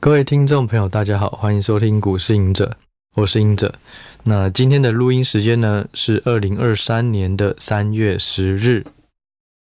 [0.00, 2.76] 各位听众朋友，大家好，欢迎收听股市隐者，
[3.16, 3.74] 我是隐者。
[4.22, 8.86] 那今天的录音时间呢是二零二三年的三月十日。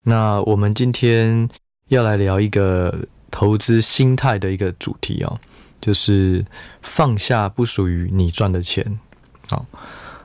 [0.04, 1.48] 那我们今天
[1.88, 2.95] 要来聊一个
[3.30, 5.41] 投资心态的一个主题哦，
[5.80, 6.45] 就是
[6.83, 9.01] 放下不属于你赚的钱。
[9.49, 9.65] 好，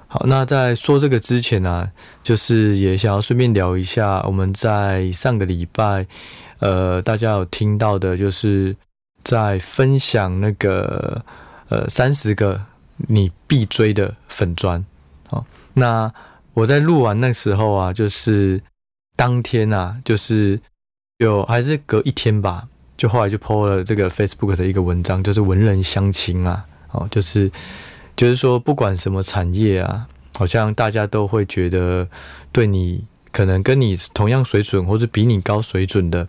[0.08, 1.90] 好，那在说这个之前呢、
[2.22, 6.06] 就是也想要顺便聊一下，我们在上个礼拜，
[6.60, 8.76] 呃，大家有听到的，就是。
[9.26, 11.26] 在分享那个
[11.70, 12.62] 呃三十个
[13.08, 14.86] 你必追的粉专，
[15.28, 15.44] 好，
[15.74, 16.14] 那
[16.54, 18.62] 我在录完那时候啊，就是
[19.16, 20.60] 当天啊，就是
[21.18, 27.52] 有还是隔一天吧，就后来就 po 了这个 Facebook 的一个文章，就是文人相亲啊，哦，就是
[28.16, 30.08] 就是说不管什么产业啊，
[30.38, 32.08] 好像大家都会觉得
[32.52, 36.28] 对你可能跟你同样水准或者比你高水准的。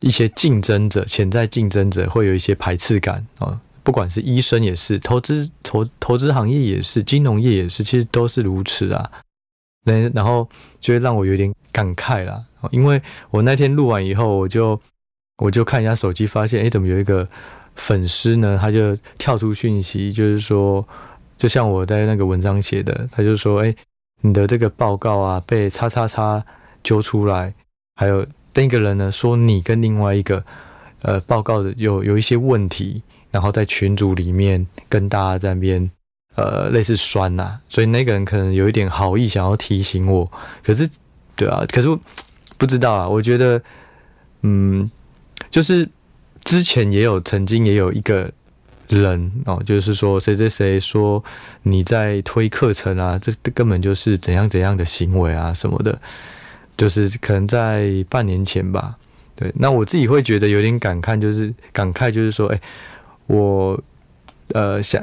[0.00, 9.10] 一些竞争者、潜在竞争者会有一些排斥感啊，不管是医生也是，投资投投资行业也是，金融业也是，其实都是如此啊。
[9.84, 14.80] 那然后就会让我有点感慨啦，因为我那天录完以后，我就
[15.38, 17.28] 我就看一下手机，发现哎，怎么有一个
[17.74, 18.56] 粉丝呢？
[18.60, 20.86] 他就跳出讯息，就是说，
[21.36, 23.74] 就像我在那个文章写的，他就说，哎，
[24.20, 26.44] 你的这个报告啊，被叉叉叉
[26.84, 27.52] 揪出来，
[27.96, 28.24] 还有。
[28.58, 30.44] 那个人呢说，你跟另外一个
[31.02, 33.00] 呃报告的有有一些问题，
[33.30, 35.88] 然后在群组里面跟大家在那边
[36.34, 40.28] 呃类似酸呐、啊，所以那个人可能有一点好意想要提醒我，
[40.64, 40.90] 可是
[41.36, 41.88] 对啊，可是
[42.56, 43.62] 不知道啊，我觉得
[44.42, 44.90] 嗯，
[45.52, 45.88] 就是
[46.42, 48.28] 之前也有曾经也有一个
[48.88, 51.22] 人哦，就是说谁谁谁说
[51.62, 55.96] 你在推课程啊，这根本就是怎样怎样的行为啊什么的。
[56.78, 58.96] 就是可能在半年前吧，
[59.34, 62.60] 对，那我自己会觉得有点感慨，就是感慨，就是说，哎、
[63.26, 63.78] 我
[64.54, 65.02] 呃想，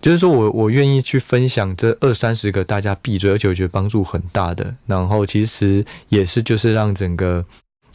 [0.00, 7.44] 就是说我我愿意去分享这二三十个大家闭嘴，而且我觉得帮助很大的，然后其实也是就是让整个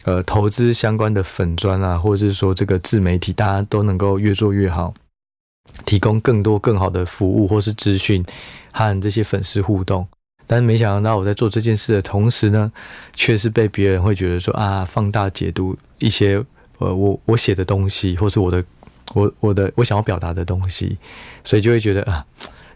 [0.04, 4.94] 呃投资相关的粉专啊，或者是说这个自媒体，大家都能够越做越好，
[5.84, 8.24] 提供更多更好的服务或是资讯
[8.70, 10.06] 和这些粉丝互动。
[10.50, 12.72] 但是没想到我在做这件事的同时呢，
[13.12, 16.44] 却是被别人会觉得说啊，放大解读一些
[16.78, 18.64] 呃我我写的东西，或是我的
[19.14, 20.98] 我我的我想要表达的东西，
[21.44, 22.26] 所以就会觉得啊，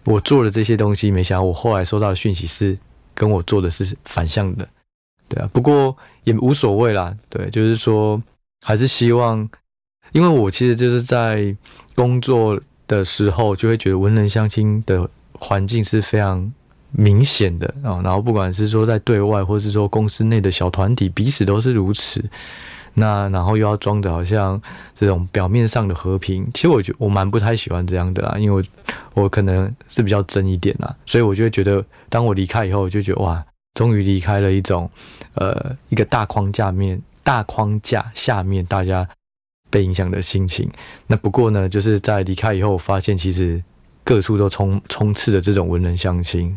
[0.04, 2.78] 我做了这些东西，没想到我后来收到的讯息是
[3.12, 4.68] 跟我做的是反向的，
[5.28, 8.22] 对啊，不过也无所谓啦，对，就是说
[8.64, 9.48] 还是希望，
[10.12, 11.52] 因为我其实就是在
[11.96, 16.52] 工作的时候就会觉得文人相亲的环境是非常。
[16.96, 22.24] 明显的啊，然后不管是说在对外，或是说公司内的小团体，彼此都是如此。
[22.96, 24.60] 那然后又要装的好像
[24.94, 28.64] 这种表面上的和平，其实我觉我蛮不太喜欢这样的啦，因为
[29.14, 33.44] 我我可能是比较真一点啦，所以我就会觉得，当我离开以后，我就觉得哇，
[33.74, 34.88] 终于离开了一种
[35.34, 39.08] 呃一个大框架面大框架下面大家
[39.70, 40.70] 被影响的心情。
[41.08, 43.60] 那不过呢，就是在离开以后，我发现其实
[44.04, 46.56] 各处都充充斥着这种文人相亲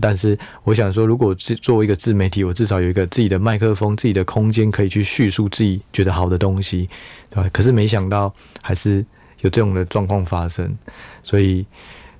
[0.00, 6.88] 但是我想说，如果是作为一个自媒体，我至少有一个自己的麦克风、自己的空间，可以去叙述自己觉得好的东西，
[7.30, 7.50] 对吧？
[7.52, 9.04] 可是没想到还是
[9.40, 10.76] 有这种的状况发生，
[11.22, 11.64] 所以，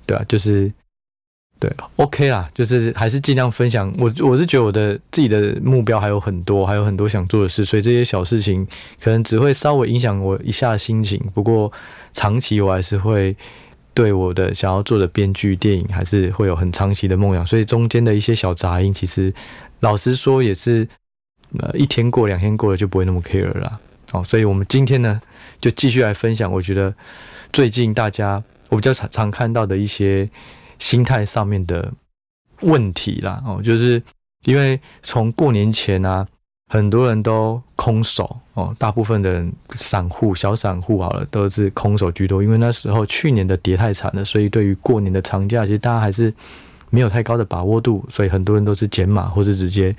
[0.05, 0.71] 对啊，就是
[1.59, 3.91] 对，OK 啦，就是还是尽量分享。
[3.97, 8.65] 我我是觉得我的自己的目标还有很多，还有很多想做的事，所以这些小事情
[9.01, 11.19] 可能只会稍微影响我一下心情。
[11.33, 11.71] 不过
[12.13, 13.35] 长期我还是会。
[13.97, 19.33] 对我的想要做的编剧电影，还是会有很长期的梦想，所以中间的一些小杂音，其实
[19.79, 20.87] 老实说也是，
[21.57, 23.79] 呃，一天过两天过了就不会那么 care 了。
[24.11, 25.19] 好，所以我们今天呢，
[25.59, 26.93] 就继续来分享，我觉得
[27.51, 30.29] 最近大家我比较常常看到的一些
[30.77, 31.91] 心态上面的
[32.61, 33.41] 问题啦。
[33.47, 33.99] 哦，就是
[34.43, 36.27] 因为从过年前啊。
[36.69, 42.43] 很多人都空手哦，大部分的人散户、小散户好了，都是空手居多。
[42.43, 46.33] 因为那时候去年的跌太惨了，所以对于过年的长假，其实大家还是
[46.89, 49.95] 没有太高的把握度，所以很多人都是减码或者直接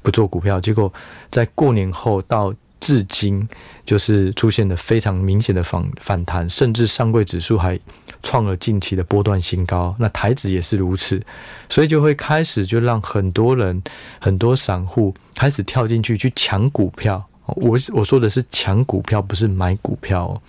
[0.00, 0.58] 不做股票。
[0.58, 0.90] 结果
[1.30, 2.52] 在过年后到
[2.86, 3.48] 至今，
[3.84, 7.76] 就是出现了非常明显的反反弹，甚至上柜指数还
[8.22, 11.20] 创了近期的波段新高，那台指也是如此，
[11.68, 13.82] 所以就会开始就让很多人、
[14.20, 17.26] 很多散户开始跳进去去抢股票。
[17.46, 20.40] 我我说的是抢股票，不是买股票。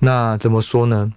[0.00, 1.12] 那怎么说呢？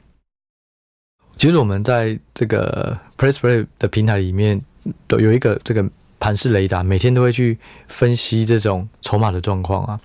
[1.37, 4.61] 其实我们在这个 PressPlay 的平台里面
[5.07, 5.89] 都有一个这个
[6.19, 9.99] 盘式雷达，每天都会去分析这种筹码的状况啊。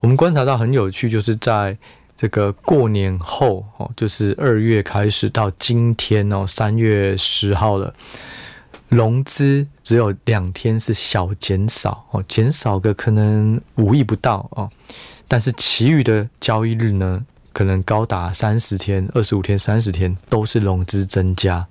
[0.00, 1.76] 我们观察到很有趣，就是在
[2.16, 7.92] 这个过年后哦，就是二月开始到今天哦，三月十号了，
[8.88, 14.70] 融资只有两天是小减少哦，减少个可能五亿不到哦，
[15.28, 21.66] 但是其余的交易日呢，可能高达三十天、二十五天、三十天都是融资增加，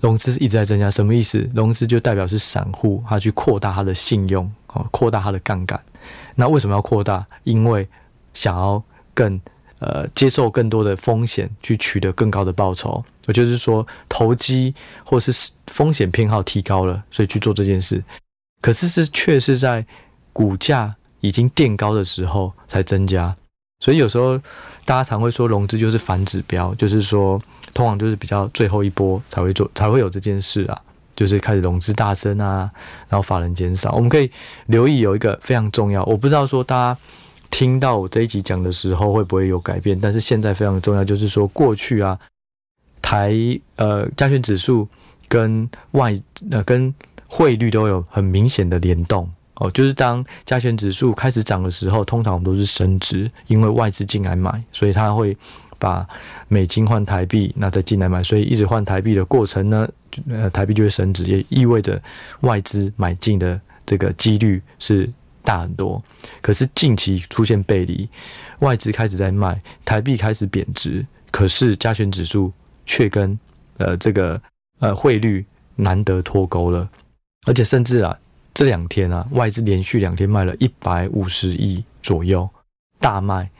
[0.00, 1.48] 融资一直在增加，什么意思？
[1.54, 5.80] 融资就代表是散户他去扩大他的信用哦，扩大他的杠杆。
[6.34, 7.26] 那为什么要扩大？
[7.44, 7.88] 因为
[8.32, 8.82] 想要
[9.12, 9.40] 更
[9.80, 13.04] 呃，接受更多的风险，去取得更高的报酬。
[13.26, 18.02] 也就是说，投机或是风险偏好提高了，所以去做这件事。
[18.62, 19.84] 可是是却是在
[20.32, 23.36] 股价已经垫高的时候才增加。
[23.80, 24.38] 所以有时候
[24.86, 27.38] 大家常会说，融资就是反指标，就是说，
[27.74, 30.80] 通常就是比较最后一波才会做，才会有这件事啊，
[31.16, 32.70] 就是开始融资大增啊，
[33.08, 33.92] 然后法人减少。
[33.92, 34.30] 我们可以
[34.66, 37.00] 留意有一个非常重要，我不知道说大家。
[37.50, 39.96] 听到我这一集讲的时候会不会有改变？
[40.00, 42.18] 但是现在非常重要，就是说过去啊，
[43.00, 43.32] 台
[43.76, 44.88] 呃加权指数
[45.28, 46.20] 跟外
[46.50, 46.92] 呃跟
[47.28, 49.70] 汇率都有很明显的联动哦。
[49.70, 55.36] 就是当加权指数开始涨的时候，通常我们都是升值，因为外资进来买，所以它会
[55.84, 56.08] 把
[56.48, 59.86] 美金换台币，那再进来买，所以一直换台币的过程呢，
[60.30, 62.00] 呃台币就会升值，也意味着
[62.40, 65.12] 外资买进的这个几率是。
[65.46, 66.02] 大很多，
[66.40, 68.08] 可是近期出现背离，
[68.60, 72.50] 外资开始在卖，台币开始贬值，可是加权指数
[72.86, 73.38] 却跟
[73.76, 74.40] 呃这个
[74.80, 75.44] 呃汇率
[75.76, 76.88] 难得脱钩了，
[77.46, 78.16] 而且甚至啊
[78.54, 82.48] 这两天啊外资连续两天卖了一百五十亿左右，
[82.98, 83.50] 大卖，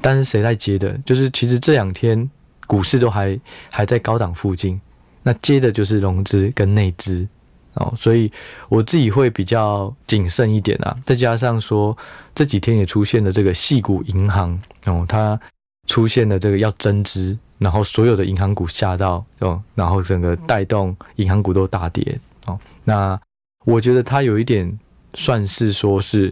[0.00, 0.96] 但是谁在接的？
[1.04, 2.30] 就是其实这两天
[2.66, 3.38] 股市都还
[3.70, 4.80] 还在高档附近，
[5.22, 7.26] 那接的就是融资跟内资。
[7.74, 8.30] 哦，所以
[8.68, 11.96] 我自己会比较谨慎一点啊，再加上说
[12.34, 15.40] 这几天也出现了这个矽谷银行哦，它
[15.88, 22.60] 出现了这个要增资，然后所有的银行股吓到哦，然后整个带动银行股都大跌哦。
[22.84, 23.18] 那
[23.64, 24.70] 我觉得它有一点
[25.14, 26.30] 算是说是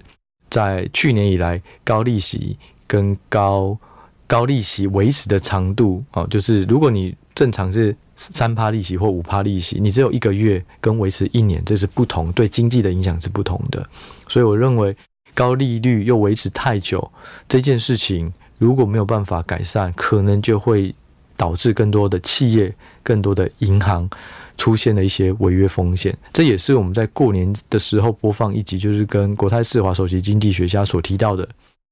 [0.50, 2.58] 在去年以来高利息
[2.90, 3.78] 跟高
[4.26, 7.96] 高利息维持的长度哦，就是如果你正常是。
[8.22, 13.82] 三趴利息或五趴利息，你只有一个月跟维持一年，这是不同，对经济的影响是不同的。
[14.28, 14.94] 所以我认为
[15.32, 17.10] 高利率又维持太久
[17.48, 20.94] 这件事情，如果没有办法改善，可能就会
[21.34, 22.70] 导致更多的企业、
[23.02, 24.06] 更多的银行
[24.58, 26.14] 出现了一些违约风险。
[26.34, 31.48] 这也是我们在过年的时候播放一集，就是跟国泰世华首席经济学家所提到的，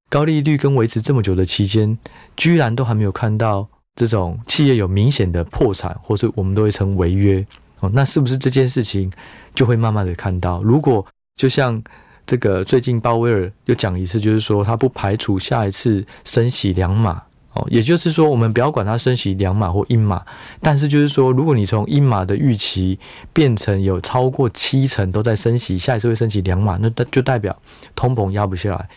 [0.08, 1.98] 高利率跟维持这么久的期间，
[2.36, 3.68] 居然都还没有看到。
[3.96, 7.44] 这种企业有明显的破产，或是我们都会称违约
[7.80, 9.12] 哦，那是不是这件事情
[9.56, 10.62] 就会慢慢的看到？
[10.62, 11.82] 如果就像
[12.24, 17.20] 这个最近鲍威尔又讲一次，就是说他不排除下一次升息两码
[17.54, 20.24] 哦，也就是说我们不要管他升息两码或一码，
[20.60, 23.00] 但是就是说，如果你从一码的预期
[23.32, 27.60] 变成有超过七成都在升息，下一次会升息两码，那就代表
[27.96, 28.88] 通膨压不下来，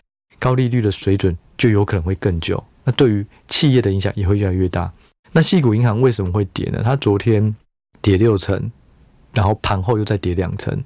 [0.42, 2.62] 高利率的水准就有可能会更久。
[2.84, 4.92] 那对于企业的影响也会越来越大。
[5.32, 6.82] 那矽谷银行为什么会跌呢？
[6.84, 7.56] 它昨天
[8.02, 8.72] 跌六成，
[9.34, 10.84] 然后盘后又再跌两成，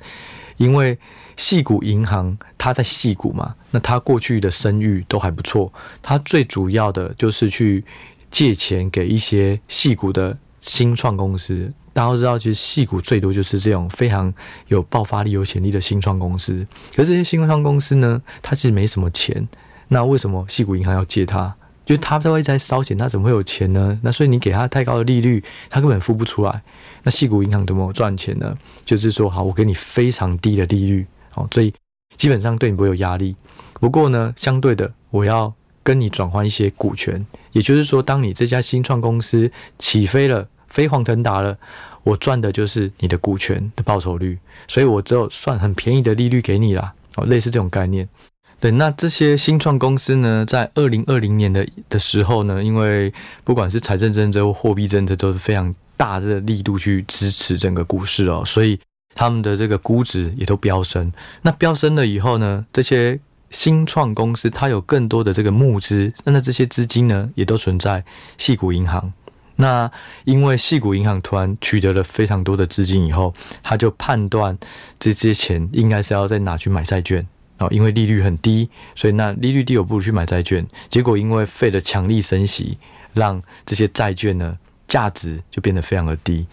[0.57, 0.99] 因为
[1.37, 5.71] 矽谷银行它在矽谷嘛，那它过去的声誉都还不错。
[6.01, 7.83] 它最主要的就是去
[8.29, 11.71] 借钱给一些矽谷的新创公司。
[11.95, 14.31] 大家都知道，其实戏股最多就是这种非常
[14.67, 16.67] 有爆发力、有潜力的新创公司。
[16.93, 19.47] 可是这些新创公司呢，它其实没什么钱。
[19.87, 21.55] 那为什么戏股银行要借它？
[21.85, 23.97] 就他都会在烧钱，他怎么会有钱呢？
[24.03, 26.61] 那所以你给他太高的利率，他根本付不出来。
[27.03, 28.57] 那矽谷银行怎么赚钱呢？
[28.83, 31.71] 就是说，好，我给你非常低的利率，哦，所以
[32.17, 33.35] 基本上对你不会有压力。
[33.79, 41.57] 不过呢，相对的，我要跟你转换一些股权，也就是说，当你这家新创公司起飞了，飞黄腾达了，
[42.03, 48.09] 我赚的就是你的股权的报酬率，所以我只有算很便宜的利率给你啦，哦，类似这种概念。
[48.59, 53.13] 对，那这些新创公司呢，在二零二零年的的时候呢，因为
[53.45, 58.77] 不管是财政政策或货币政策都是非常大的力度去支持整个股市哦，所以
[59.13, 61.09] 他们的这个估值也都飙升。
[61.43, 63.17] 那飙升了以后呢，这些
[63.49, 68.03] 新创公司它有更多的这个募资，那那这些资金呢，也都存在
[68.37, 69.13] 矽谷银行。
[69.57, 69.89] 那
[70.23, 73.33] 因为细谷银行突然取得了非常多的资金以后，
[73.63, 74.57] 他就判断
[74.99, 77.25] 这些钱应该是要再拿去买债券。
[77.57, 80.67] 哦，因为利率很低，所以那利率低，我不如去买债券。
[80.89, 82.77] 结果因为费的强力升息，
[83.13, 84.57] 让这些债券呢
[84.89, 86.45] 价值就变得非常的低，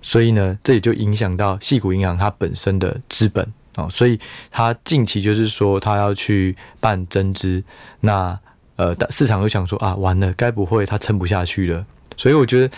[0.00, 3.44] 所以呢，这也就影响到细谷银行它本身的资本
[3.74, 3.88] 哦。
[3.90, 4.16] 所以
[4.52, 7.60] 它近期就是说，它要去办增资，
[7.98, 8.38] 那
[8.76, 11.84] 呃，市场又想说啊，完了，该不会它撑不下去了？
[12.16, 12.74] 所以我觉得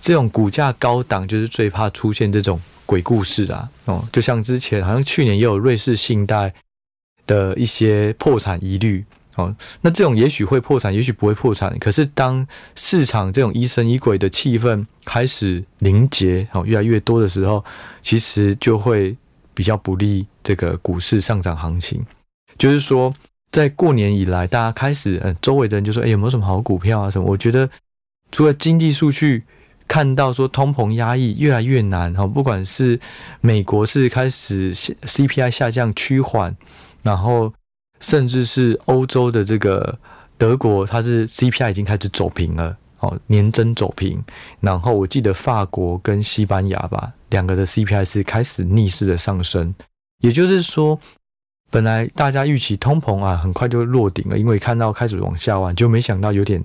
[0.00, 3.68] 这种股价高档就是最怕出现这种鬼故事啦。
[3.84, 6.52] 哦，就像之前好像去年也有瑞士信贷
[7.26, 9.04] 的一些破产疑虑
[9.36, 11.78] 哦，那这种也许会破产，也许不会破产。
[11.78, 17.64] 可是当市场这种疑神疑鬼的气氛开始凝结哦，越来越多的时候，
[18.02, 19.16] 其实就会
[19.54, 22.04] 比较不利这个股市上涨行情。
[22.58, 23.14] 就是说。
[23.52, 27.10] 在过年以来，大家开始，嗯，周围的人就说：“哎，有没有什么好股票啊？
[27.10, 27.68] 什么？”我觉得，
[28.30, 29.44] 除了经济数据
[29.88, 32.98] 看到说通膨压抑越来越难，哈，不管是
[33.40, 36.54] 美国是开始 CPI 下降趋缓，
[37.02, 37.52] 然后
[38.00, 39.98] 甚至是欧洲的这个
[40.38, 44.22] 德国，它是 CPI 已经开始走平了，哦，年增走平。
[44.60, 49.74] 然后我记得法国跟西班牙吧，两个的 CPI 是开始逆势的上升，
[50.18, 50.98] 也就是说。
[51.72, 56.60] 本来大家预期通膨啊很快就会落顶了，因为看到开始往下弯，就没想到有点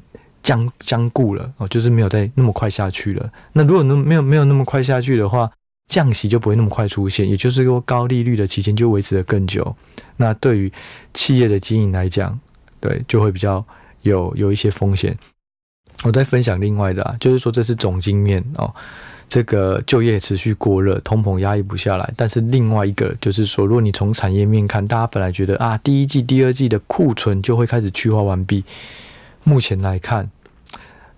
[0.45, 3.31] 僵僵固了哦，就是没有再那么快下去了。
[3.53, 5.51] 那如果那没有没有那么快下去的话，
[5.87, 9.75] 降息就不会那么快出现，也就是说高利率的期间就维持的更久。
[10.17, 10.71] 那对于
[11.15, 12.39] 企业的经营来讲，
[12.79, 13.65] 对就会比较
[14.03, 15.17] 有有一些风险。
[16.03, 18.71] 我再分享另外的啊，就是说这是总经面哦。
[19.27, 22.13] 这个就业持续过热，通膨压抑不下来。
[22.15, 28.63] 但是另外一个就是说，如果你从产业面看，大家本来觉得啊，第一季、第二季的库存就会开始去化完毕。
[29.43, 30.29] 目前来看，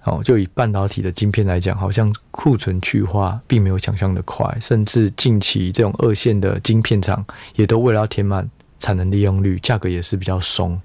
[0.07, 7.23] 哦，就以半导体的晶片来讲，好像库存去化并没有想象的快，甚至近期这种二线的晶片厂
[7.55, 8.49] 也都为了要填满
[8.79, 10.81] 产能利用率，价格也是比较松。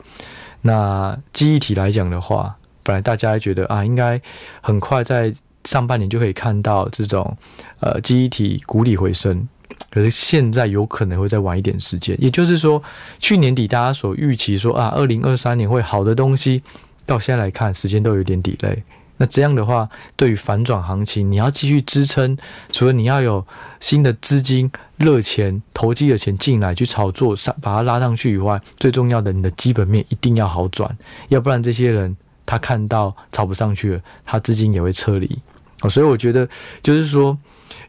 [0.61, 4.21] 那记忆体来讲的话，本来大家觉得啊，应该
[4.61, 5.33] 很快在。
[5.65, 7.37] 上半年就可以看到这种
[7.79, 9.47] 呃记忆体股利回升，
[9.93, 12.21] 可是现在有可能会再晚一点时间。
[12.21, 12.83] 也就是说，
[13.21, 16.65] 去年底大家所预期说啊，二零二三年会好的东西，
[17.07, 18.83] 到现在来看时间都有点 delay。
[19.19, 22.37] 那这样的话，对于反转行情，你要继续支撑，
[22.71, 23.47] 除了你要有
[23.79, 30.97] 新的资金热钱、投机的钱进来去炒作上，把它拉上去以外，最重要的，你的基本面一定要好转，
[31.29, 35.39] 要不然这些人他看到炒不上去了，他资金也会撤离。
[35.83, 36.49] 哦所以我觉得，
[36.83, 37.37] 就是说，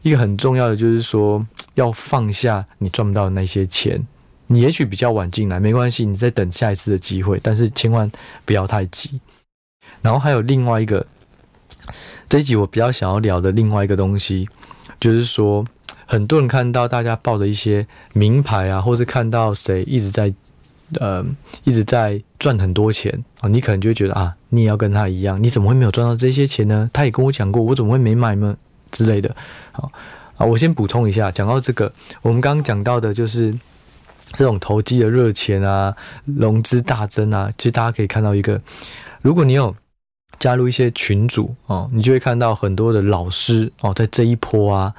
[0.02, 4.04] 一个很重要的就是说，要放下你赚不到的那些钱。
[4.48, 8.10] 你也许比较晚进来，没关系，你再等下一次的机会，但是千万
[8.44, 9.20] 不要太急。
[10.02, 11.06] 然后还有另外一个，
[12.28, 14.48] 这一集我比较想要聊的另外一个东西，
[15.00, 15.64] 就是说，
[16.06, 20.32] 很多人看到大家报的一些名牌啊，或是看到谁一直在。
[21.00, 21.24] 呃，
[21.64, 26.88] 一直在赚很多钱啊，你可能就会觉得啊，你也要跟他一样，你怎么会没有赚到这些钱呢？
[26.92, 28.54] 他也跟我讲过，我怎么会没买呢？
[28.92, 29.34] 之类的。
[29.72, 29.90] 好
[30.36, 31.90] 啊，我先补充一下，讲到这个，
[32.20, 33.52] 我们刚刚讲到的就是
[34.34, 38.60] 这种投机的热钱啊，融资大增啊，其实大家可以看到一个，
[39.22, 39.74] 如果你有
[40.38, 44.94] 加入一些群组哦，你就会看到很多的老师哦，在这一波啊。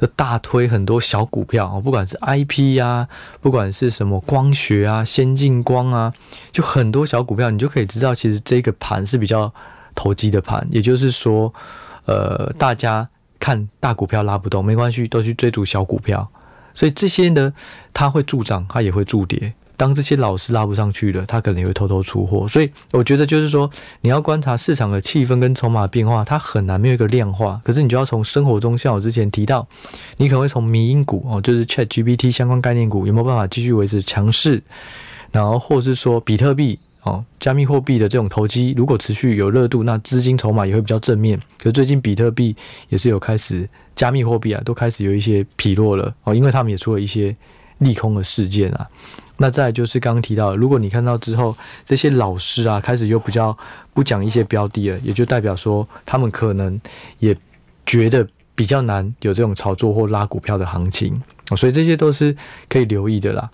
[0.00, 3.08] 就大推很多小股票哦，不管是 IP 呀、
[3.40, 6.14] 不管是什么光学啊、先进光啊，
[6.52, 9.52] 就很多小股票，你就可以知道，其实这个盘是比较
[9.96, 10.64] 投机的盘。
[10.70, 11.52] 也就是说，
[12.04, 13.08] 呃，大家
[13.40, 16.30] 看大股票拉不动，没关系，都去追逐小股票。
[16.74, 17.52] 所以这些呢，
[17.92, 19.52] 它会助涨，它也会助跌。
[19.78, 22.48] 当这些老师拉不上去了，他可能也会偷偷出货。
[22.48, 23.70] 所以我觉得就是说，
[24.00, 27.60] 你要观察市场的气氛跟筹码变化，它很难没有一个量化。
[27.64, 29.66] 可是你就要从生活中，像我之前提到，
[30.16, 34.60] 你可能会从迷因股哦，就是 ChatGPT 相关概念股有没有办法继续维持强势，
[35.30, 41.38] 然后或是说比特币哦，加密货币的这种投机，如果持续有热度，那资金筹码也会比较正面。
[41.56, 42.56] 可是最近比特币
[42.88, 47.36] 也是有开始，加密货币啊都开始有一些疲弱了哦，因为他们也出了一些
[47.78, 48.84] 利空的事件啊。
[49.40, 53.56] 那再就是刚刚提到，如果你看到之后这些老师啊开始又比较
[53.94, 56.78] 不讲一些标的了，也就代表说他们可能
[57.20, 57.36] 也
[57.86, 58.26] 觉得
[58.56, 61.22] 比较难有这种炒作或拉股票的行情，
[61.56, 62.36] 所以这些都是
[62.68, 63.48] 可以留意的啦。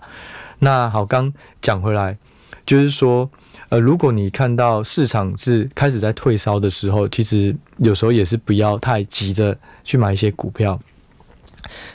[0.57, 2.17] 那好，刚讲回来
[2.65, 3.29] 就是说，
[3.69, 10.79] 呃，如果你看到市场是开始在退烧的时候，其实有时候也是不要太急着去买一些股票。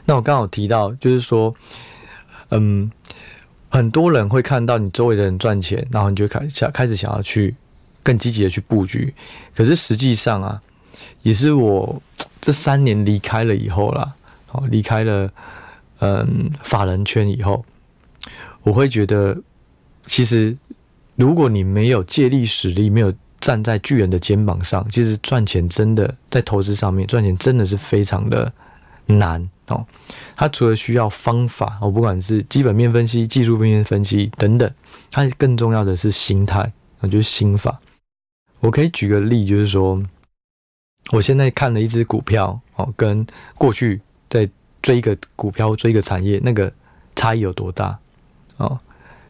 [0.04, 1.52] 那我刚好提到就是说，
[2.50, 2.88] 嗯。
[3.70, 7.54] 很多人会看到你周围的人赚钱，然后你就开想开始想要去
[8.02, 9.14] 更积极的去布局。
[9.54, 10.60] 可是实际上啊，
[11.22, 12.02] 也是我
[12.40, 14.12] 这三年离开了以后啦，
[14.50, 15.30] 哦，离开了
[16.00, 17.64] 嗯法人圈以后，
[18.64, 19.38] 我会觉得，
[20.04, 20.56] 其实
[21.14, 28.52] 如果你没有借力使力，没有站在巨人的肩膀上，其实赚钱真的在投资上面赚钱真的是非常的
[29.10, 29.48] 难。
[29.68, 29.86] 哦，
[30.34, 34.68] 它除了需要方法，我不管是基本面分析、技术面分析等等，
[35.12, 37.80] 它更重要的是心态，就是心法。
[38.58, 40.02] 我可以举个例，就是说，
[41.12, 43.24] 我现在看了一只股票哦，跟
[43.54, 44.48] 过去在
[44.82, 46.72] 追一个股票、追一个产业，那个
[47.14, 47.96] 差异有多大
[48.56, 48.76] 哦？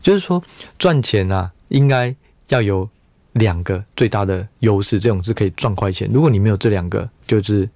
[0.00, 0.42] 就是说，
[0.78, 2.14] 赚钱啊，应该
[2.48, 2.88] 要有
[3.32, 6.08] 两个最大的优势，这种是可以赚快钱。
[6.10, 7.68] 如果你没有这两个，就是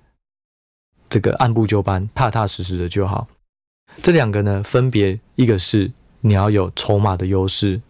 [1.14, 3.28] 这个按部就班、踏踏实实的就好。
[3.98, 5.88] 这两个呢，分别一个是
[6.22, 7.80] 你要有筹码的优势。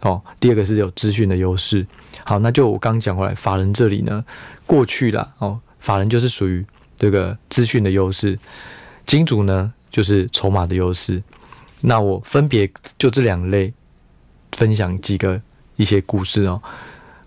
[0.00, 1.86] 哦，第二个是有资讯的优势。
[2.22, 4.22] 好，那就我刚讲回来，法人这里呢，
[4.66, 6.62] 过去啦，哦，法人就是属于
[6.98, 8.38] 这个资讯的优势，
[9.06, 11.22] 金主呢就是筹码的优势。
[11.80, 13.72] 那我分别就这两类
[14.52, 15.40] 分享几个
[15.76, 16.60] 一些故事哦。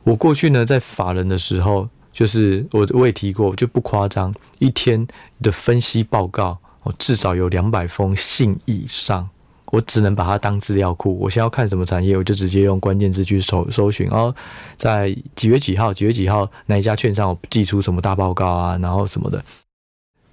[0.03, 5.05] 我过去呢在法人的时候，就是我我也提过，就不夸张，一天
[5.41, 9.29] 的分析报告，我，至少有两百封信以上。
[9.71, 11.17] 我只能把它当资料库。
[11.17, 14.07] 我先要看什么产业，我就直接用关键字去搜搜寻。
[14.07, 14.31] 然后
[14.77, 19.43] 在几月几号、几月几号哪一家券商，我寄出什么大报告啊，然后什么的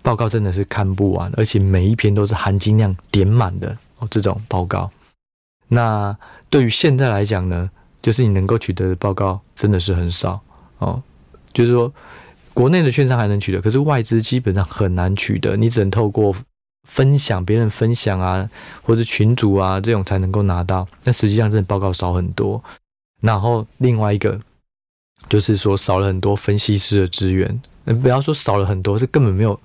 [0.02, 4.08] 报告真的是看不完，而且每一篇都是含金量点满的哦。
[4.10, 4.90] 这种报告，
[5.68, 6.14] 那
[6.50, 7.70] 对于现在来讲呢，
[8.02, 10.38] 就是你能够取得的报告真的是很少
[10.76, 11.02] 哦。
[11.52, 11.92] 就是说，
[12.54, 16.34] 国内的券商还能取得，可是外资基本上很难取得，你只能透过。
[16.88, 18.50] 分享别人分享啊，
[18.82, 20.88] 或者群组啊，这种才能够拿到。
[21.04, 22.60] 但实际上，这报告少很多。
[23.20, 24.40] 然后另外一个
[25.28, 27.60] 就是说，少了很多分析师的资源。
[28.02, 29.60] 不要说少了很多，是根本没有，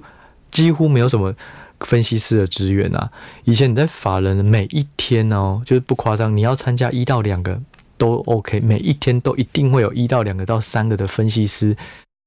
[0.52, 1.34] 几乎没有什么
[1.80, 3.10] 分析师的资源啊。
[3.46, 7.60] 以前你在法人每一天哦，就是不夸张，你要参加一到两个
[7.98, 11.76] 都 OK，每一天都一定会有一到两个到三个的分析师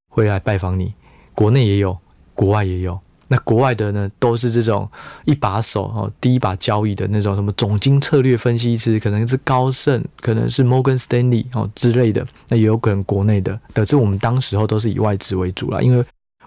[0.09, 0.93] 会来拜访你。
[1.35, 1.97] 国内也有，
[2.35, 2.99] 国外也有。
[3.31, 4.91] 那国外的呢，都是这种
[5.27, 12.27] 一把手哦，第一把交椅的那种什么总经策略分析师，可能是高盛，可能是 Morgan Stanley 哦之类的。
[12.49, 16.03] 那也有可能国内的，可是我们当时候都是以外资为主啦，因为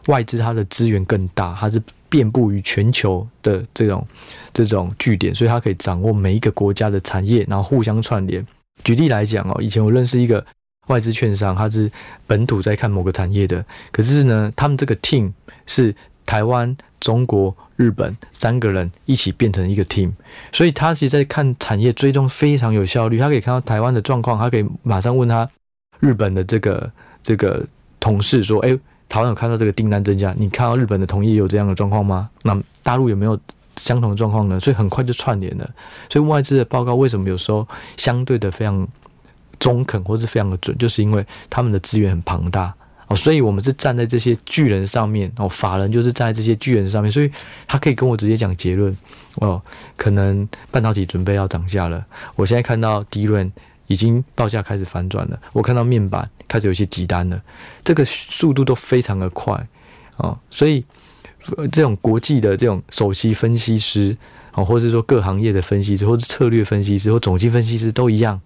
[0.08, 4.04] 外资它的资源更大，它是遍布于全球的这种
[4.52, 8.43] 这种据点，所以它可以掌握每一个国家的产业，然后互相串联。
[8.84, 10.46] 举例来讲哦，以前我认识一个
[10.88, 11.91] 外资券商，他是
[12.28, 15.32] 本土在看某个产业的，可是呢，他们这个 team
[15.65, 15.96] 是。
[16.24, 20.12] 台湾、中国、日本三个人一起变成一个 team，
[20.54, 23.17] 所以他其实在看产业追踪非常有效率。
[23.17, 25.50] 他可以看到台湾的状况，他可以马上问他
[26.00, 26.89] 日本的这个
[27.22, 27.65] 这个
[28.00, 32.30] 同事说：“诶，台湾有看到这个订单增加，你看到日本的同业有这样的状况吗？
[32.44, 33.38] 那大陆有没有
[33.82, 35.70] 相同的状况呢？”所以很快就串联了。
[36.10, 37.67] 所以外资的报告为什么有时候
[37.98, 38.88] 相对的非常
[39.60, 42.74] 中肯，或是非常的准，就是因为他们的资源很庞大
[43.08, 43.15] 哦。
[43.15, 47.32] 所以，我们是站在这些巨人上面哦，法人就是站在这些巨人上面，所以
[47.67, 48.96] 他可以跟我直接讲结论
[49.36, 49.62] 哦。
[49.98, 53.52] 可能半导体准备要涨价了，我现在看到 DRAM
[53.88, 57.41] 已经报价开始反转了，我看到面板开始有些急单了，
[57.84, 59.67] 这个速度都非常的快
[60.17, 60.38] 哦。
[60.50, 60.84] 所以，
[61.71, 64.15] 这种国际的这种首席分析师
[64.54, 68.39] 哦，或者说各行业的分析师，或者策略分析师或总经分析师都一样。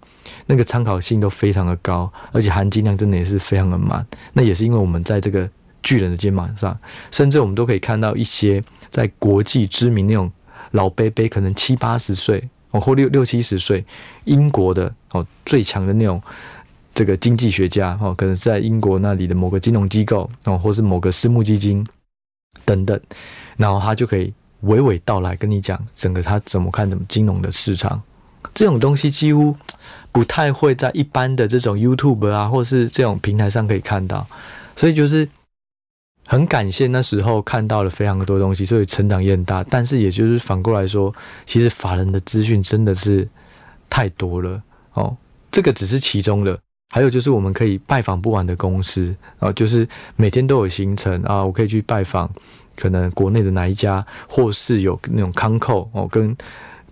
[0.47, 4.05] 那个参考性都非常的高，而且含金量真的也是非常的满。
[4.33, 5.47] 那也是因为我们在这个
[5.83, 6.77] 巨人的肩膀上，
[7.11, 10.31] 甚至我们都可以看到一些在国际知名那种
[10.71, 13.83] 老伯伯，可能七八十岁哦，或六六七十岁，
[14.23, 16.21] 英国的哦最强的那种
[16.93, 21.85] 这个经济学家哦，可能在英国那里的某个金融机构哦，或是某个私募基金
[22.63, 22.99] 等等，
[23.57, 28.01] 然后他就可以娓娓道来跟你讲整个他怎么看怎么金融的市场，
[28.53, 29.55] 这种东西几乎。
[30.11, 34.25] 不太会在一般的这种 YouTube 啊，或是这种平台上可以看到，
[34.73, 35.27] 所以就是
[36.25, 39.61] 很感谢那时候看到了非常多东西，所以成长也很大。
[39.65, 41.13] 但是也就是反过来说，
[41.45, 43.27] 其实法人的资讯真的是
[43.89, 44.63] 太多了
[44.93, 45.17] 哦。
[45.51, 46.57] 这个只是其中的，
[46.89, 52.29] 还有就是我们可以拜访不完的公司啊，就是每天都有行程啊，我可以去拜访
[52.75, 56.35] 可能国内的哪一家，或是有那种康扣哦，跟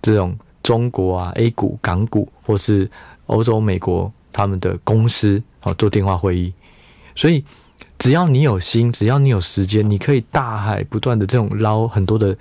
[0.01, 2.89] 这种中国啊 A 股、港股或是。
[3.27, 6.53] 欧洲、美国他们的公司哦，做电话会议，
[7.15, 7.43] 所以
[7.97, 12.35] 只要你有心，只要你有时间，你可以大海不断的这种捞很多的，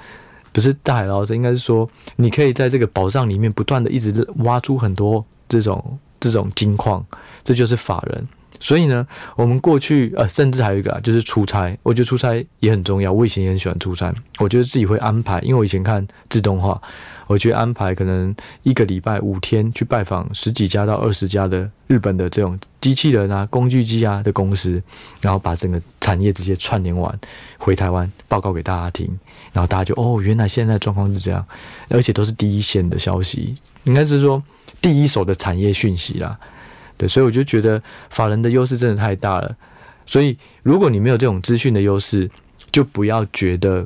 [0.52, 7.04] 不是大海捞针，应该是说你可以在这个宝藏里面不断的一直挖出很多这种这种金矿，
[7.42, 8.26] 这就是法人。
[8.60, 11.76] 所以呢，我们过去呃，甚至还有一个啊，就是出差。
[11.82, 13.12] 我觉得出差也很重要。
[13.12, 14.14] 我以前也很喜欢出差。
[14.38, 16.80] 我觉得自己会安排，因为我以前看自动化，
[17.26, 24.80] 我觉得安排可能一个礼拜五天去拜访十几家到二十家的日本的这种机器人啊、工具机啊的公司，
[25.20, 27.18] 然后把整个产业直接串联完，
[27.58, 29.06] 回台湾报告给大家听，
[29.52, 31.44] 然后大家就哦，原来现在状况是这样，
[31.88, 34.40] 而且都是第一线的消息，应该是说
[34.80, 36.38] 第一手的产业讯息啦。
[37.02, 39.56] 对，所以我就觉得法人的优势真的太大了。
[40.06, 42.30] 所以如果你没有这种资讯的优势，
[42.70, 43.84] 就不要觉得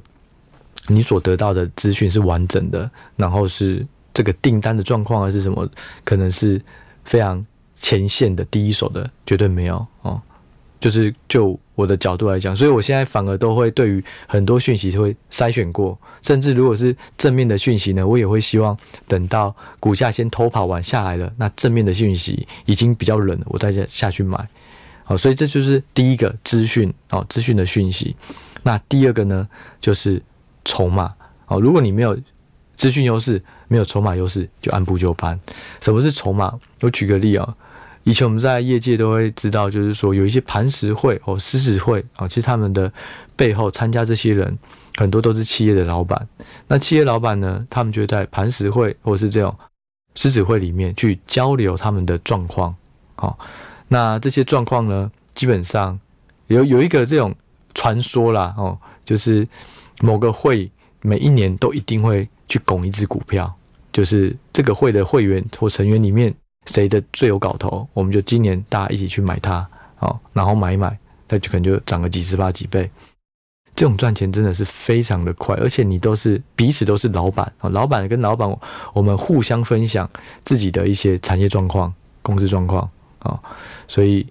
[0.86, 5.66] 你所得到的资讯是完整的，然后是这个订单的状况还是什么，
[6.04, 6.60] 可能是
[7.04, 7.42] 非常
[7.74, 10.20] 前线的第一手的，绝对没有哦。
[10.78, 18.76] 就是就我的角度来讲，所以我现在反而都会对于很多讯息会筛选过，甚至如果是正面的讯息呢，我也会希望
[19.08, 24.48] 等到股价先偷跑完下来了，那正面的讯息已经比较冷了，我再下下去买。
[25.04, 28.14] 好，所以这就是第一个资讯哦，资讯的讯息。
[28.62, 29.48] 那第二个呢，
[29.80, 30.20] 就是
[30.64, 31.14] 筹码
[31.46, 31.60] 哦。
[31.60, 32.18] 如果你没有
[32.76, 35.38] 资讯优势，没有筹码优势，就按部就班。
[35.80, 36.52] 什么是筹码？
[36.80, 37.56] 我举个例啊。
[38.06, 42.90] 以前我们在业界都会知道，就是说有一些盘石会哦、狮子会啊，其实他们的
[43.34, 44.56] 背后参加这些人
[44.96, 46.28] 很多都是企业的老板。
[46.68, 49.52] 那企业老板呢，他们就在盘石会或是这种
[50.14, 52.72] 狮子会里面去交流他们的状况。
[53.16, 53.36] 好，
[53.88, 55.98] 那这些状况呢，基本上
[56.46, 57.34] 有有一个这种
[57.74, 59.44] 传说啦，哦，就是
[60.00, 60.70] 某个会
[61.02, 63.52] 每一年都一定会去拱一只股票，
[63.92, 66.32] 就是这个会的会员或成员里面。
[66.66, 69.66] 谁的最有搞头，我们就今年大家一起去买它，
[70.00, 70.98] 哦，然后买一买，
[71.28, 72.90] 它就可能就涨个几十八几倍。
[73.74, 78.58] 这种赚钱真的是非常的快，而且你都是彼此都是老板啊，老板跟老板，
[78.94, 80.08] 我们互相分享
[80.44, 83.38] 自己的一些产业状况、公司状况啊，
[83.86, 84.26] 所以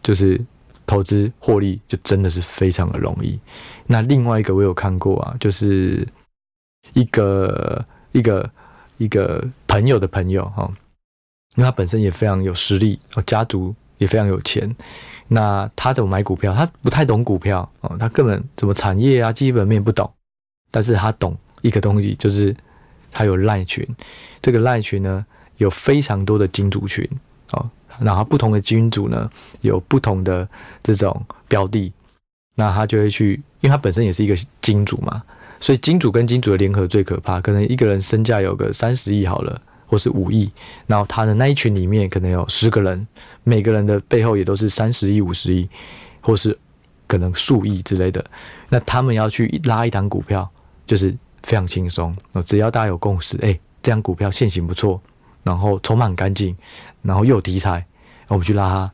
[0.00, 0.40] 就是
[0.86, 3.38] 投资获利就真的是非常的容易。
[3.86, 6.06] 那另外一个我有看过啊，就是
[6.92, 8.48] 一个一个
[8.98, 10.70] 一个朋友的朋友哈。
[11.58, 14.74] 因为他本身也非常有实力，哦，家族也非常有钱。
[15.26, 16.54] 那他怎么买股票？
[16.54, 20.08] 他不太懂股票哦，他根本什么产业啊、基本面不懂。
[20.70, 22.54] 但是他懂一个东西，就是
[23.10, 23.84] 他有赖群。
[24.40, 27.04] 这个赖群呢，有非常多的金主群
[27.50, 27.68] 哦。
[27.98, 29.28] 然后不同的金主呢，
[29.60, 30.48] 有不同的
[30.80, 31.92] 这种标的。
[32.54, 35.20] 那他就会去，因为他本身也是一个金主嘛，
[35.58, 37.40] 所以金主跟金主的联合最可怕。
[37.40, 39.60] 可能一个人身价有个三十亿好了。
[39.88, 40.48] 或是五亿，
[40.86, 43.08] 然后他的那一群里面可能有十个人，
[43.42, 45.66] 每个人的背后也都是三十亿、五十亿，
[46.20, 46.56] 或是
[47.06, 48.22] 可能数亿之类的。
[48.68, 50.46] 那他们要去拉一档股票，
[50.86, 52.14] 就是非常轻松。
[52.44, 55.00] 只要大家有共识，哎，这档股票现行不错，
[55.42, 56.54] 然后筹码很干净，
[57.00, 57.82] 然后又有题材，
[58.28, 58.92] 我们去拉它，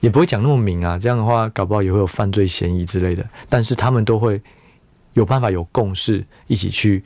[0.00, 0.98] 也不会讲那么明啊。
[0.98, 3.24] 这样的话，搞不好也会有犯罪嫌疑之类的。
[3.48, 4.42] 但是他们都会
[5.14, 7.02] 有办法有共识，一起去。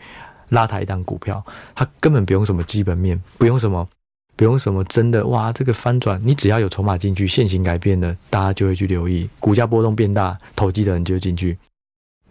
[0.50, 3.88] 拉抬一档股票，它根本不用什么基本面，不用什么，
[4.36, 11.58] 不用什么真的哇，这个翻转，你只要有筹码进去，现行改变了，大家就会去留意，股价波动变大，投机的人就会进去。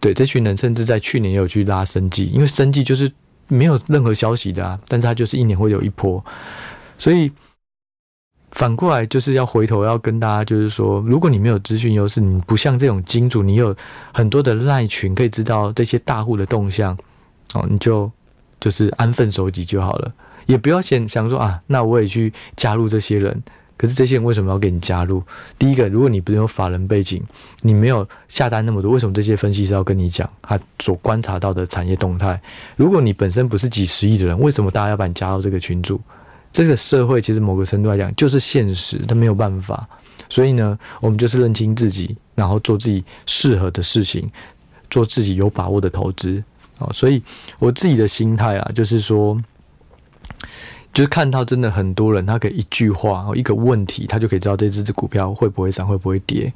[0.00, 3.12] 对，这群人甚至在去年也有去拉生技，因为生技就是
[3.48, 6.24] 没有任何消息的啊，但是它就是一年会有一波，
[6.96, 7.30] 所以
[8.52, 13.76] 反过来就是要回头要跟大家就是说，如果你没有资讯优势，你不像这种金主，你有
[14.12, 16.96] 很多的赖群可以知道这些大户的动向。
[17.54, 18.10] 哦，你就
[18.60, 20.12] 就是安分守己就好了，
[20.46, 23.42] 也不要先想说啊，那我也去加入这些人。
[23.76, 25.22] 可是这些人为什么要给你加入？
[25.56, 27.22] 第一个，如果你不是有法人背景，
[27.62, 32.40] 你没有下单那么多，为什么这些分析师要跟你讲他所观察到的产业动态？
[32.74, 36.00] 如果你本身不是几十亿的人，为什么大家要把你加到这个群组？
[36.52, 39.88] 这个社会其实某个程度来讲就是现实，他没有办法。
[40.28, 44.28] 所以呢，我们就是认清自己，然后做自己适合的事情，
[44.90, 46.42] 做自己有把握的投资。
[46.78, 47.22] 哦，所以
[47.58, 49.40] 我自己的心态啊，就是说，
[50.92, 56.52] 就是看到真的很多人，他可以一句话，一个问题，他就可以知道这只股票会不会涨，会不会跌。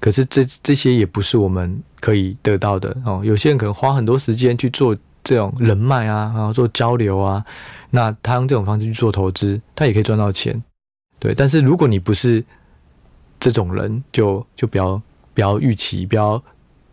[0.00, 3.22] 可是这这些也不是我们可以得到的哦。
[3.24, 7.44] 有些人可能花很多时间去做这种人脉啊，然后做交流啊，
[7.90, 10.60] 那他用这种方式去做投资，他也可以赚到钱。
[11.20, 12.44] 对，但是如果你不是
[13.38, 15.00] 这种人，就就不要
[15.34, 16.42] 不要预期，不要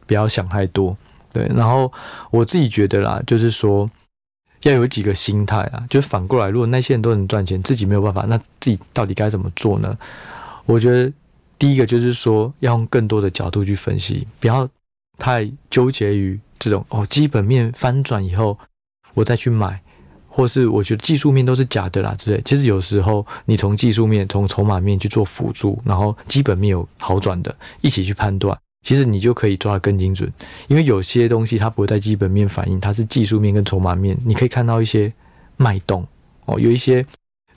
[0.05, 0.95] 不要想太多。
[1.32, 1.92] 对，然后
[2.32, 3.89] 我自己觉得啦，就是说
[4.63, 9.98] 要有几个心态啊，就反过来，如果那些人都能赚钱，自己没有办法，那自己到底该怎么做呢？
[10.65, 11.12] 我觉得
[11.58, 14.68] 第一个就是说，要用更多的角度去分析，不要
[15.18, 18.58] 太纠结于这种哦，基本面翻转以后
[19.13, 19.82] 我再去买，
[20.28, 22.42] 或是我觉得技术面都是假的啦之类。
[22.44, 28.58] 其实有时候你从技术面、从筹码面去做辅助，然后基本面有好转的，一起去判断。
[28.82, 30.32] 其实你就可以抓得更精准，
[30.68, 35.12] 因为有些东西它不会在基本面反映，它是技术面跟筹码面，你可以看到一些
[35.58, 36.08] 脉动
[36.46, 37.06] 哦，有一些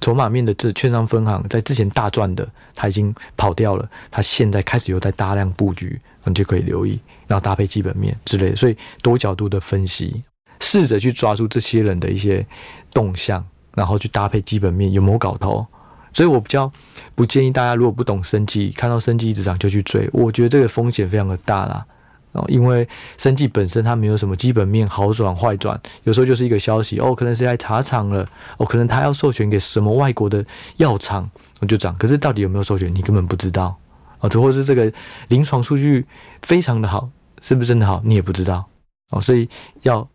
[0.00, 10.22] 筹码面的这券商分行在之前大赚的，它已经跑掉了，它现在开始有在大量布局，你就可以留意，然后搭配基本面之类的，所以多角度的分析，
[10.58, 12.44] 试着去抓住这些人的一些
[12.92, 15.64] 动向，然后去搭配基本面有没有搞头，
[16.12, 16.70] 所以我比较
[17.14, 21.84] 不建议大家，如果不懂生技，看到生技一直涨就去追，我觉得这个风险非常的大啦。
[22.32, 30.42] 哦，因为生技本身它没有什么基本面好转坏转，有时候就是一个消息哦，可能谁来查厂了，哦，可能他要授权给什么外国的
[30.78, 31.94] 药厂，我就涨。
[31.98, 33.76] 可是到底有没有授权，你根本不知道
[34.20, 34.90] 哦，或者是这个
[35.28, 36.06] 临床数据
[36.40, 37.06] 非常的好，
[37.42, 38.66] 是不是真的好，你也不知道
[39.10, 39.46] 哦，所以
[39.82, 40.08] 要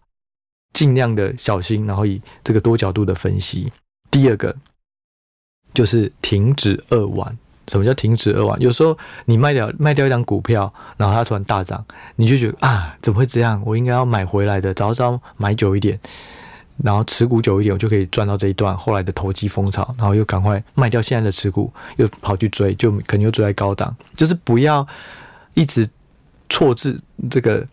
[0.74, 3.72] 尽量的小心，然后以这个多角度的分析。
[4.10, 4.56] 第二个
[5.78, 7.38] 就是停止扼腕。
[7.68, 8.60] 什么叫停止扼腕？
[8.60, 11.86] 有时候你卖掉卖掉一张股票，然后它突然大涨，
[12.16, 13.62] 你就觉得啊，怎么会这样？
[13.64, 16.00] 我应该要买回来的，早知道买久一点，
[16.84, 23.96] 然后持股久一点，我就可以赚到这一段后来的投机风潮，然后又赶快卖掉现在的持股，又跑去追，就肯定又追在高档。
[24.16, 24.88] 就是不要
[25.54, 25.88] 一直
[26.50, 27.68] 错置这个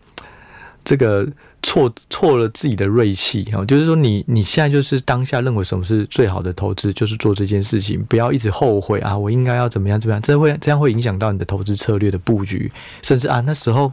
[0.83, 1.27] 这个。
[1.65, 13.91] 错错了自己的锐气哈，就是说你你现在就是当下认为什么是最好的投资，就是做这件事情，不要一直后悔啊，我应该要怎么样怎么样，这会这样会影响到你的投资策略的布局，甚至啊那时候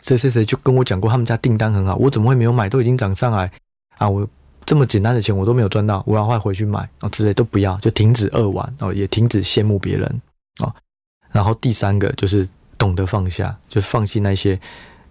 [0.00, 3.52] 谁谁谁就跟我讲过他们家订单很好，我怎么会没有买，都已经涨上来
[3.98, 4.26] 啊，我
[4.64, 10.22] 这么简单的钱我都没有赚到，我要快回去买啊之类都不要，就停止扼腕哦，也停止羡慕别人
[10.64, 10.74] 啊，
[11.30, 14.58] 然后第三个就是懂得放下，就放弃那些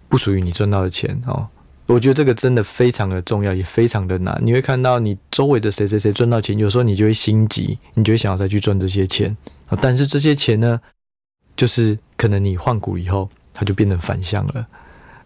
[0.08, 1.46] 不属于你赚到的钱哦。
[1.86, 4.40] 我觉得这个真的非常的重要，也非常的难。
[4.42, 9.36] 你会看到你周围的谁谁谁赚到钱，有时候你就会心急，你就会想要再去赚这些钱。
[9.80, 10.80] 但是这些钱呢，
[11.54, 14.66] 就是可能你换股以后，它就变成反向了。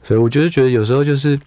[0.03, 1.39] 所以我就是，觉得有时候就是，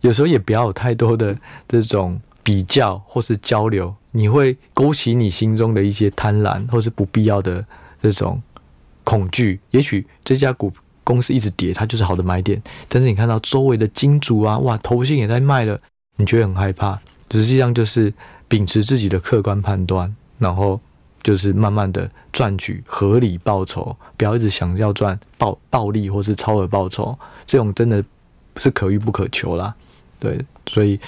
[0.00, 7.64] 有时候也不要有太多的这种比较或是交流，你会勾起你心中的一些贪婪或是不必要的
[8.02, 8.42] 这种
[9.04, 9.60] 恐惧。
[9.70, 10.72] 也许这家股。
[11.08, 12.62] 公司一直跌，它就是好的买点。
[12.86, 15.80] 但是你看到周围的金主啊，哇，投信也在卖了，
[16.16, 17.00] 你觉得很害怕。
[17.30, 18.12] 实际上就是
[18.46, 20.78] 秉持自己的客观判断，然后
[21.22, 28.04] 就是慢慢的赚取合理报酬，不要一直想要赚暴暴利或是超额报酬，这种真的
[28.58, 29.74] 是可遇不可求啦。
[30.20, 31.00] 对，所以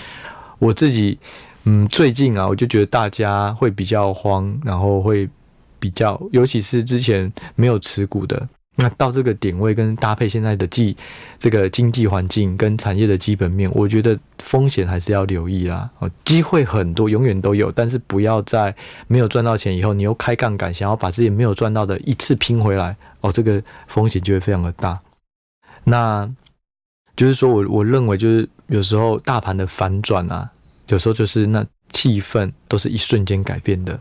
[0.58, 1.18] 我自己，
[1.64, 5.28] 嗯，最近啊，我就觉得大家会比较慌，然后会
[5.78, 8.48] 比较，尤其是之前没有持股的。
[8.76, 10.94] 那到这个点位跟搭配现在的经
[11.38, 15.90] 这个经济环境跟产业的基本面，我觉得风险还是要留意啦。
[15.98, 18.74] 哦，机会很多，永远都有，但是不要在
[19.06, 24.98] 没有赚到钱以后，你又开杠杆，想要把自己没有赚到的一次拼回来，哦，这个风险就会非常的大。
[25.84, 26.30] 那
[27.16, 30.50] 就是说我我认为就是有时候大盘的反转啊，
[30.88, 34.00] 有时候就是那气氛都是一瞬间改变的。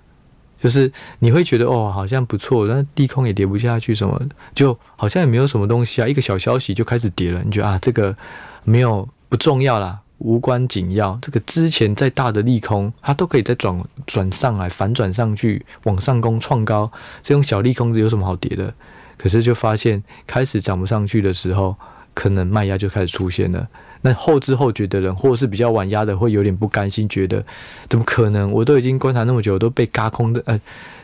[0.61, 4.21] 就是你会觉得哦，好像不错，但是低空也跌不下去，什么
[4.53, 7.41] 就好像也没有什么东西啊，一个小消息就开始跌了。
[7.43, 8.15] 你觉得啊，这个
[8.63, 11.17] 没有不重要啦，无关紧要。
[11.21, 16.91] 这个之前再大的利空，它都可以再转转上来，反转上去，往上攻创高。
[17.23, 18.73] 这种小利空有什么好跌的？
[19.17, 21.75] 可是就发现开始涨不上去的时候，
[22.13, 23.67] 可能卖压就开始出现了。
[24.01, 27.45] 那后知后觉的人，或者是比较晚压的，会有点不甘心，觉得
[27.89, 28.51] 怎么可能？
[28.51, 30.59] 我都已经观察那么久，都被嘎空的，呃，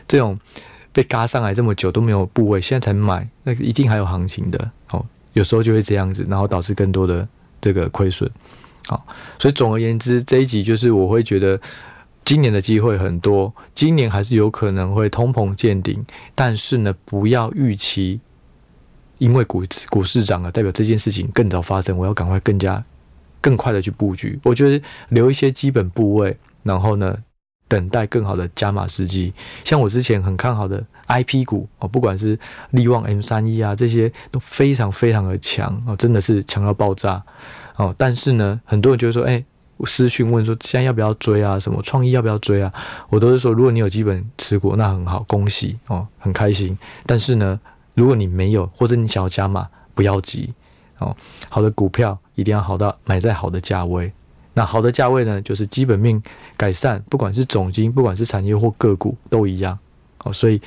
[0.08, 0.38] 这种
[0.92, 4.70] 被嘎上来这么久都没有部位，现在才买，那一定还有行情的。
[4.92, 5.04] 哦，
[5.34, 7.28] 有时候就会这样子，然后导致更多的
[7.60, 8.30] 这个亏损。
[8.86, 9.06] 好，
[9.38, 11.60] 所以总而言之，这一集就是我会觉得
[12.24, 16.02] 今年的机会很多，今年还是有可能会通膨见顶，
[16.34, 18.20] 但是呢，不要预期。
[19.18, 22.82] 因为股股市涨了，代表这件事情更早发生，我要赶快更加
[23.40, 24.38] 更快的去布局。
[24.44, 27.16] 我觉得留一些基本部位，然后呢，
[27.68, 29.32] 等待更好的加码时机。
[29.64, 32.38] 像我之前很看好的 IP 股哦，不管是
[32.70, 37.22] 力旺 M 三一啊，这些都非常非常的强哦，真的是强到爆炸
[37.76, 37.94] 哦。
[37.96, 39.42] 但是呢，很多人就会说，哎，
[39.76, 41.58] 我私讯问说，现在要不要追啊？
[41.58, 42.72] 什么创意要不要追啊？
[43.08, 46.76] 我都是说，如果你有基本持股，那很好，恭喜哦，很开心。
[47.06, 47.58] 但是呢，
[47.96, 50.52] 如果你没有，或者你想要加码，不要急
[50.98, 51.16] 哦。
[51.48, 54.12] 好的股票一定要好到买在好的价位。
[54.52, 56.22] 那好的价位呢，就是基本面
[56.56, 59.78] 改善，不管是总经，不管是产业或个股都一样
[60.24, 60.32] 哦。
[60.32, 60.60] 所以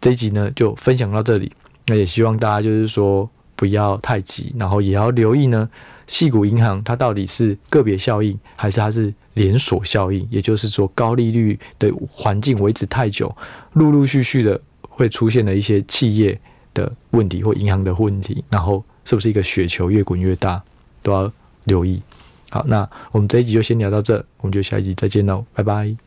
[0.00, 1.52] 这一集呢就分享到这里。
[1.86, 5.68] 那也希望大家就是说不要太急，然后也要留意呢，
[6.06, 10.26] 矽谷银行它到底是个别效应，还是它是连锁效应？
[10.30, 13.34] 也就是说，高利率的环境维持太久，
[13.74, 16.40] 陆陆续续的会出现的一些企业。
[16.74, 20.62] 的问题或银行的问题，然后是不是一个雪球越滚越大，
[21.02, 21.32] 都要
[21.64, 22.02] 留意。
[22.50, 26.03] 好，那我们这一集就先聊到这，我们就下一集再见喽，拜拜。